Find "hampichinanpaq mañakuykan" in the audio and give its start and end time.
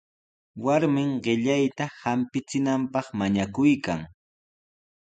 2.01-3.99